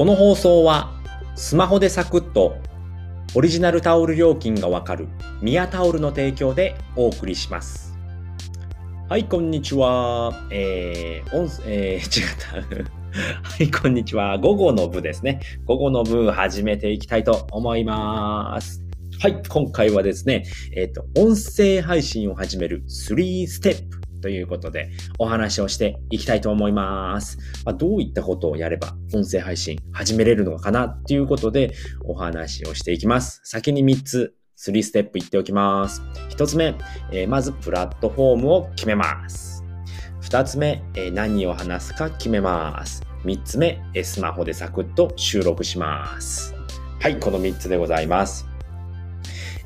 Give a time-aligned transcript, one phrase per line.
[0.00, 0.98] この放送は
[1.36, 2.56] スマホでサクッと
[3.34, 5.08] オリジナルタオル料金がわかる
[5.42, 7.98] ミヤタオルの提供でお送りします。
[9.10, 10.32] はい、こんにちは。
[10.50, 12.56] えー、音声、えー、違った。
[13.46, 14.38] はい、こんにちは。
[14.38, 15.38] 午後の部ですね。
[15.66, 18.82] 午後の部始めていきたいと思います。
[19.18, 27.38] はい、今回はですね、えっ、と、音声配信を始める3ステップということでお話をしていきたいと思います。
[27.64, 33.40] まあ、どういったことをやれば音声配信始めれるのかなっていうことでお話をしていきます。
[33.44, 36.02] 先に3つ、3ステップ言っておきます。
[36.30, 36.74] 1つ目、
[37.12, 39.64] えーまずプラットフォームを決めます。
[40.22, 43.02] 2つ目、えー何を話すか決めます。
[43.24, 46.54] 3つ目、えースマホでサクッと収録します。
[47.00, 48.46] はい、この3つでございます。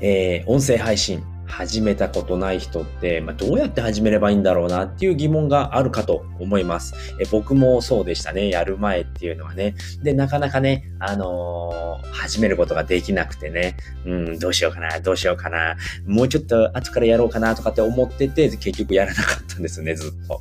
[0.00, 1.24] え音声配信
[1.56, 6.94] 始めたことない人って、まあ、どうやって始めればいいんだろうなっていう疑問があるかと思います。
[7.20, 8.48] え僕もそうでしたね。
[8.48, 9.74] やる前っていうのはね。
[10.02, 11.84] で、なかなかね、あのー
[12.24, 20.40] 始めることができなくてね、うん、どうしようかな、どうしようかな、もうちょっと後からやろうかなとかって思ってて、結局やらなかったんですよね、ずっと。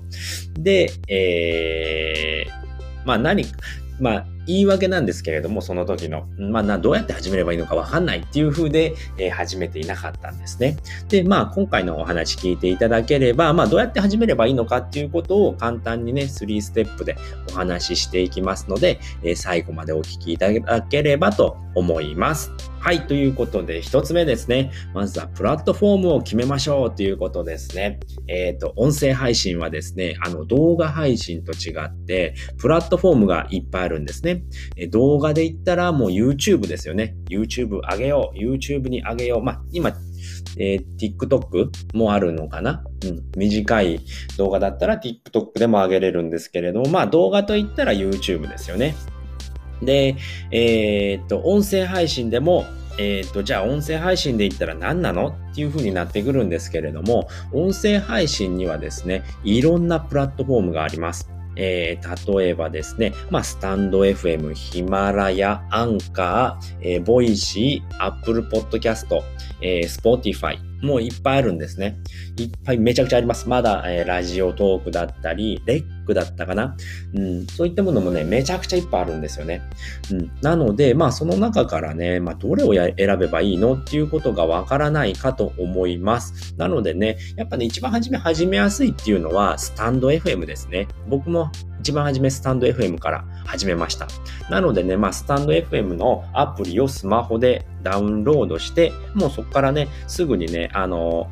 [0.58, 3.45] で、えー、まあ何、
[4.00, 10.77] まあ、言い訳なんですけれども、その時の、まあ、どうやって始めればいいのかわかんないっていう風で、えー始めていなかったんですね。
[11.09, 17.17] で、まあ、今回のお話聞いていただければ、まあ、どうやって始めればいいのかっていうことを簡単にね、3ステップで
[17.49, 22.52] お話ししていきますので、えー最後までお聞きいただければと思います。
[22.84, 24.70] はい、ということで、一つ目ですね。
[24.94, 28.02] まずは、プラットフォームを決めましょうということですね。
[28.28, 34.44] えっ、と、音声配信はですね、あの、動画配信と違って、プラットフォームがいっぱいあるんですね。
[34.76, 37.16] え動画で言ったらもう YouTube ですよね。
[37.30, 38.38] YouTube 上げよう。
[38.38, 39.44] YouTube に上げよう。
[39.44, 39.94] まあ、今、
[40.58, 42.84] えー TikTok もあるのかな？
[43.06, 43.23] うん。
[43.38, 44.02] 短い
[44.38, 48.94] 動画だったら TikTok でも上げれるんですけれども、まあ動画と言ったら YouTube ですよね。
[49.86, 50.16] で、
[50.52, 52.66] えーっと、音声配信でも、
[52.99, 55.30] えーっと、じゃあ音声配信で言ったら何なの？
[55.52, 61.30] っていう風になってくるんですけれども、音声配信にはですね、いろんなプラットフォームがあります。
[61.55, 69.23] えー例えばですね、まあ、スタンド FM、ヒマラヤ、アンカー、えー Voicy、 Apple Podcast、
[69.61, 71.98] えー、 Spotify、もういっぱいあるんですね。
[72.38, 73.48] いっぱいめちゃくちゃあります。
[73.48, 76.76] まだ、えーラジオトークだったり、レックだったかな
[77.14, 79.61] うん、そういったものもね、めちゃくちゃいっぱいあるんですよね。
[80.11, 86.54] うん、なので、まあ、その中からね、まあ、どれを選べばいいのっていうことがわからないかと思います。
[86.58, 90.88] なのでね、やっぱね、一番初め始めやすいっていうのは、スタンド FM ですね。
[91.08, 91.49] 僕も
[91.80, 94.08] 一番初めスタンド FM から始めました。
[94.49, 101.30] なのでね、まあ、スタンド FM のアプリをスマホでダウンロードして、もうそこからね、すぐにね、あの、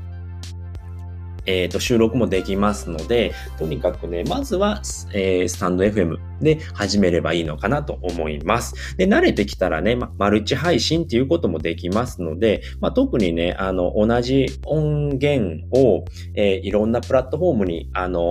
[1.46, 4.82] えっ、と、収録もできますので、とにかくね、まずは、
[5.14, 8.96] えースタンド FM で始めればいいのかなと思います。
[8.98, 18.30] で、慣れてきたらね、まマルチ配信っていうこともできますので、まあ、特にね、あの、同じ音源を、えーいろんなプラットフォームに、あの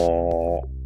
[0.76, 0.79] ー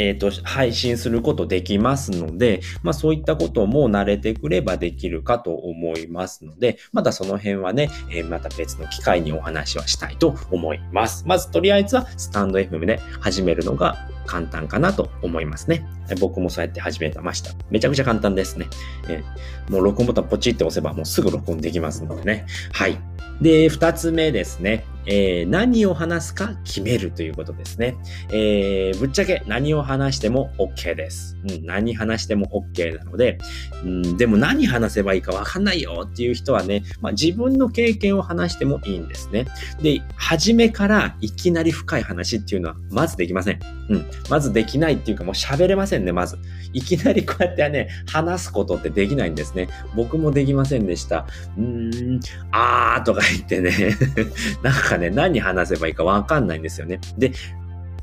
[0.00, 11.24] えっ、と、配信することできますので、まあそういったことも慣れてくればできるかと思いますので、またその辺はね、えーまた別の機会にお話はしたいと思います。
[11.26, 15.86] まずとりあえずはスタンド FM で始めるのが簡単かなと思いますね。
[16.18, 17.50] 僕もそうやって始めました。
[17.70, 18.68] めちゃくちゃ簡単ですね。
[19.08, 22.46] えーもう録音ボタンポチって押せばもうすぐ録音できますのでね。
[22.72, 22.98] はい。
[23.40, 24.84] で、二つ目ですね。
[25.06, 27.96] えー何を話すか決めるということですね。
[28.30, 31.36] えーぶっちゃけ何を話しても OK です。
[31.48, 33.38] うん、何話しても OK なので、
[33.84, 39.46] うん、でも何話せばいいかわかんないよっていう人はね、まあ、自分の経験を話してもいいんですね。
[39.82, 43.60] で、初めからいきなり深い話っていうのはまずできません。
[43.88, 46.38] うん、まずできないっていうかもう喋れませんね、まず。
[46.72, 49.68] いきなりこうやってね、話すことってできないんですね。
[49.94, 51.26] 僕もできませんでした。
[51.56, 52.20] うーん、
[52.52, 53.96] あーとか言ってね、
[54.62, 57.00] なんかかね、何話せばいいかわかんないんですよね。
[57.16, 57.32] で、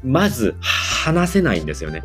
[0.03, 2.03] まず話せないんですよね。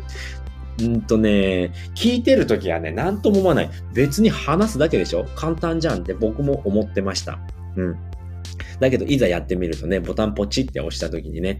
[0.79, 3.69] うんとね、聞いてるときはね、なんとも思わない。
[3.93, 5.25] 別に話すだけでしょ？
[5.35, 7.39] 簡単じゃんって僕も思ってました。
[7.75, 7.95] うん。
[8.79, 11.59] だけど、いざやってみるとね、ボタンポチって押したときにね、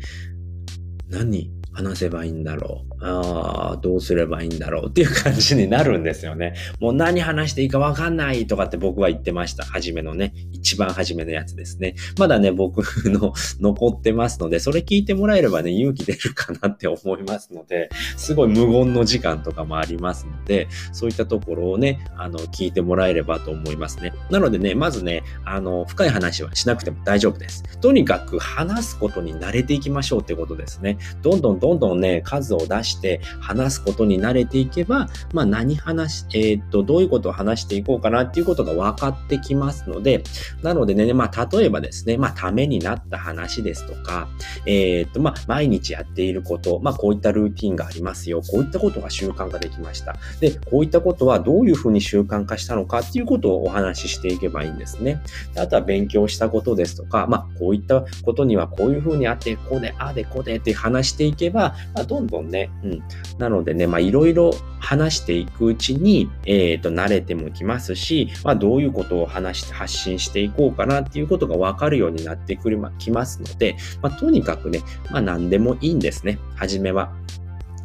[1.09, 3.05] 何話せばいいんだろう？
[3.05, 4.89] ああ、どうすればいいんだろう？
[4.89, 6.55] っていう感じになるんですよね。
[6.79, 9.63] もう何話していいかわかんないとかって僕は言ってました。
[9.63, 11.95] 初めのね、1一番初めのやつですね。
[12.17, 12.79] まだね、僕
[13.09, 24.13] の 残ってますので、それ聞いてもらえればね、勇気出るかなって思いますので、すごい無言の時間とかもありますので、そういったところをね、あの、聞いてもらえればと思いますね。
[24.31, 27.63] なのでね、まずね、あの、深い話はしなくても大丈夫です。
[27.79, 30.97] とにかく話すことに慣れていきましょうってことですね。
[31.21, 40.23] どんどんどんどんね、数を出して話すことに慣れていけば、まあ何話えー、っと、どういうことを話していこうかなっていうことが分かってきますので、
[40.63, 44.29] なのでね、まあ例えばですね、まあためになった話ですとか、
[44.65, 48.41] えー、っと、まあ毎日やっていること、まあこういったルーティンがありますよ。
[48.41, 50.15] こういったことが習慣化できました。
[50.39, 55.21] で、こういったことはどういうふうに習慣化したのかっていうことをお話ししていけばいいんですね。
[55.57, 63.03] あとは勉強したことですとか、まあこういったことにはこういうふうにあって、こうで、ああで、こうでって話していけば、まあどんどんね、うん。
[63.37, 76.39] なのでね、まあいろいろ話していくうちに、えっ、と、慣れてもきますし、まあ、どういうことを話して発信していくこうかなっていうことがわかるようになってくる、ま、きますので、まあ、とにかくね、まあ、何でもいいんですね。
[76.55, 77.13] 初めは。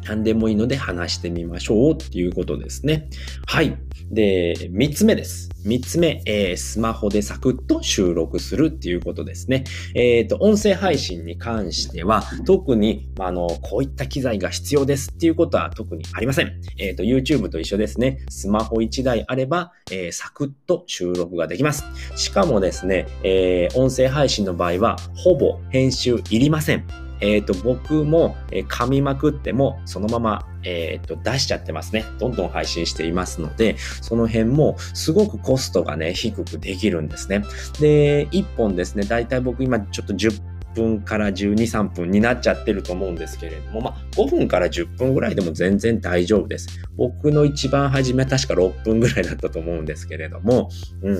[0.09, 3.09] 何でもいいので話してみましょうっていうことですね。
[3.45, 3.77] はい。
[4.09, 5.49] で、三つ目です。
[5.63, 9.65] 三つ目、えー、スマホでサクッと収録するっていうことですね。
[9.93, 16.59] えっ、ー、と、音声配信に関しては、特に、あの、こういった機材が必要ですっていうことは特にありません。
[16.79, 18.25] えっ、ー、と、YouTube と一緒ですね。
[18.29, 21.83] スマホ1台あれば、えー、サクッと収録ができます。
[22.15, 27.08] しかもですね、えー、音声配信の場合は、ほぼ編集いりません。
[27.21, 32.05] えっ、ー、と、僕も、えー、噛みまくっても、そのまま、えっ、ー、と、出しちゃってますね。
[32.19, 37.43] どんどん配信していますので、その辺も、すごくコストがね、低くできるんですね。
[37.79, 40.41] で、1本ですね、だいたい僕今ちょっと10
[40.75, 46.67] 分から12、3分になっちゃってると思うんですけれども、まあ、5分から10分ぐらいでも全然大丈夫です。
[46.95, 50.69] 僕の一番初め確か6分ぐらいだったと思うんですけれども、
[51.01, 51.17] うん。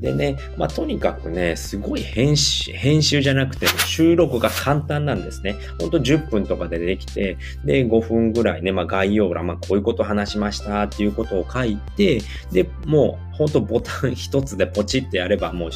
[0.00, 5.56] でね、まあ、とにかくね、すごい編集、編集じゃなくて収録が簡単なんですね。
[5.80, 12.20] ほんと10分とかでできて、で、5分ぐらいね、まあ、概要欄、まあ、こういうこと話しましたっていうことを書いて、
[12.50, 15.70] で、もう、ほんとボタン 一つでポチってやればもう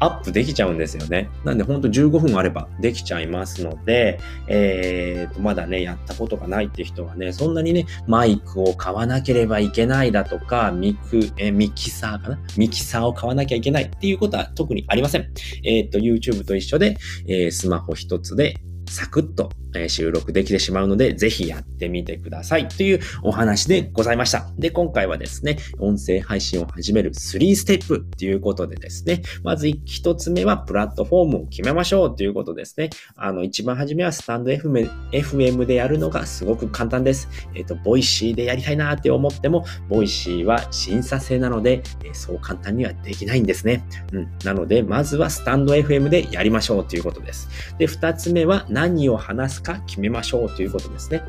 [0.00, 1.28] アップできちゃうんですよね。
[1.44, 4.18] なんでほんと15分あればできちゃいますので、
[4.48, 12.38] えーと、まだね、やったことがないっていう人はね、そんなにね、マイクを買わなければいけないだとか、ミク、えミキサーかな？
[12.56, 15.28] ミキサーを買わなきゃいけないっていうことは特にありません。
[15.64, 16.96] えっ、ー、と、YouTube と一緒で、
[17.26, 18.56] えー、スマホ一つで
[18.88, 24.50] サクッとえ収録できてしまうので、ぜひやってみてくださいというお話でございました。
[24.58, 32.90] で、今回はですね、音声配信を始める3ステップということでですね、まず1つ目はプラットフォームを決めましょうということですね。
[33.16, 37.28] あの、一番初めはスタンド FM, FM でやるのがすごく簡単です。
[37.54, 43.84] えっ、ー、と、ボイシーでやりたいなって思っても、ボイシーは審査制なので、え、そう簡単にはできないんですね。
[44.12, 44.28] うん。
[44.44, 47.48] なので、まずはスタンド FM でやりましょうということです。
[47.78, 51.22] で、2つ目は何を話すか決めましょうということですね。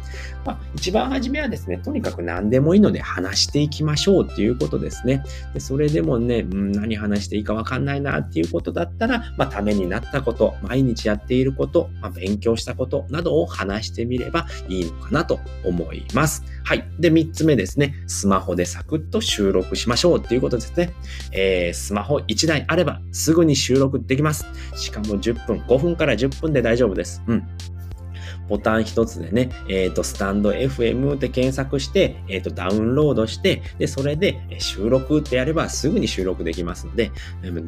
[0.46, 5.24] まあ、一番初めはですね、とにかく何でもいいので話していきましょうということですね。
[5.54, 16.44] でそれでもね、うん、何話していいかわかんないなっていうことだったら、まあ、ためになったこと、毎日やっていること、まあ、勉強したことなどを話してみればいいのかなと思います。
[16.64, 16.86] はい。
[17.00, 17.96] で、3つ目ですね。
[18.08, 20.94] スマホでサクッと収録しましょうっていうことですね。
[21.32, 24.46] えー、スマホ1台あればすぐに収録できます。
[24.76, 27.22] しかも10分、5分から10分で大丈夫です。
[27.28, 27.44] うん。
[28.48, 37.12] ボタン一つでね、えっ、ー、と、スタンド FM って検索して、えっ、ー、と、ダウンロードして、で、それで収録ってやればすぐに収録できますので、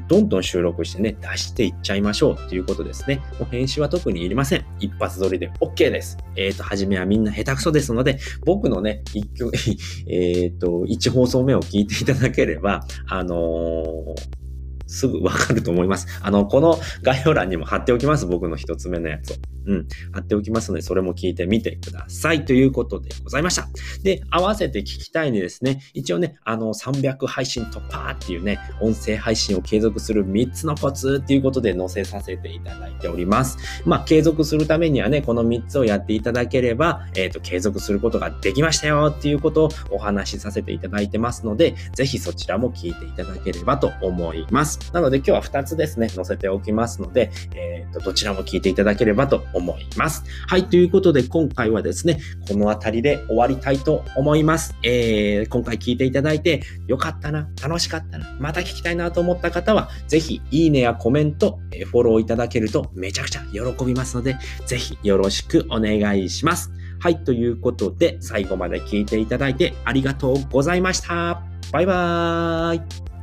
[0.07, 3.21] どんどん収録してね、出していっちゃいましょうっていうことですね。
[3.39, 4.65] もう編集は特にいりません。
[4.79, 6.17] 一発撮りで OK です。
[6.35, 9.51] えっ、ー、と、はじめはみんな下手くそですので、僕のね、一曲、
[10.07, 14.44] えっと、一放送目を聞いていただければ、あのー
[14.87, 16.07] すぐわかると思います。
[16.21, 18.25] あの、この概要欄にも貼っておきます。
[18.25, 19.35] 僕の一つ目のやつを。
[19.67, 19.87] うん。
[20.11, 22.45] 貼っておきますので、それも聞いてみてください。
[22.45, 23.67] ということでございました。
[24.03, 33.57] で、合わせて聞きたいにですね、一応ね、あの、300配信突破っていうね、音声配信を継続する3つのコツっていうことで載せさせていただいております。
[33.85, 44.74] まあ、継続するためにはね、この3つをやっていただければ、えっ、ー、と、継続することができましたよっていうことをお話しさせていただいてますので、ぜひそちらも聞いていただければと思います。。
[44.93, 50.23] なので今日は2つですね、載せておきますので、えー、と、どちらも聞いていただければと思います。
[50.47, 54.75] はい、ということで今回はですね、この辺りで終わりたいと思います。
[54.83, 61.59] えー、今回聞いていただいて、よかったな、楽しかったな、また聞きたいなと思った方は、ぜひ、いいねやコメント、
[61.91, 66.71] フォローいただけるとめちゃくちゃ喜びますので、ぜひよろしくお願いします。
[66.99, 71.41] はい、ということで、最後まで聞いていただいてありがとうございました。
[71.71, 73.14] バイバーイ。